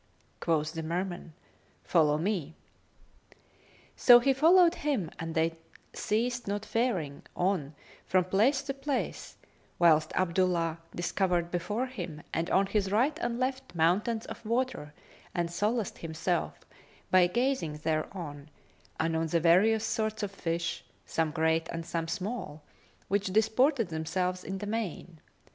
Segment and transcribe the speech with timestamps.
[0.39, 1.33] Quoth the Merman,
[1.83, 2.55] "Follow me."
[3.95, 5.59] So he followed him and they
[5.93, 7.75] ceased not faring on
[8.07, 9.35] from place to place,
[9.77, 14.95] whilst Abdullah discovered before him and on his right and left mountains of water
[15.35, 16.61] and solaced himself
[17.11, 18.49] by gazing thereon
[18.99, 22.63] and on the various sorts of fish, some great and some small,
[23.07, 25.19] which disported themselves in the main.